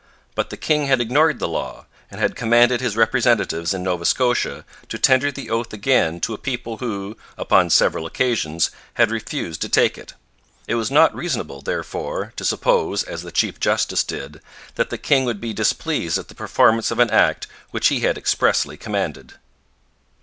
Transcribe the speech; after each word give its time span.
But 0.33 0.49
the 0.49 0.57
king 0.57 0.87
had 0.87 0.99
ignored 0.99 1.37
the 1.37 1.47
law, 1.47 1.85
and 2.09 2.19
had 2.19 2.35
commanded 2.35 2.81
his 2.81 2.97
representatives 2.97 3.71
in 3.71 3.83
Nova 3.83 4.03
Scotia 4.03 4.65
to 4.89 4.97
tender 4.97 5.31
the 5.31 5.51
oath 5.51 5.71
again 5.73 6.19
to 6.21 6.33
a 6.33 6.39
people 6.39 6.77
who, 6.77 7.15
upon 7.37 7.69
several 7.69 8.07
occasions, 8.07 8.71
had 8.95 9.11
refused 9.11 9.61
to 9.61 9.69
take 9.69 9.99
it. 9.99 10.15
It 10.67 10.73
was 10.73 10.89
not 10.89 11.13
reasonable, 11.13 11.61
therefore, 11.61 12.33
to 12.37 12.43
suppose, 12.43 13.03
as 13.03 13.21
the 13.21 13.31
chief 13.31 13.59
justice 13.59 14.03
did, 14.03 14.41
that 14.73 14.89
the 14.89 14.97
king 14.97 15.23
would 15.25 15.39
be 15.39 15.53
displeased 15.53 16.17
at 16.17 16.29
the 16.29 16.33
performance 16.33 16.89
of 16.89 16.97
an 16.97 17.11
act 17.11 17.45
which 17.69 17.89
he 17.89 17.99
had 17.99 18.17
expressly 18.17 18.77
commanded. 18.77 19.35